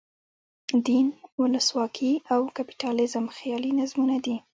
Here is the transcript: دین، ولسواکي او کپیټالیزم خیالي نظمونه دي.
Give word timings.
دین، 0.85 1.07
ولسواکي 1.41 2.13
او 2.33 2.41
کپیټالیزم 2.55 3.25
خیالي 3.37 3.71
نظمونه 3.79 4.17
دي. 4.25 4.35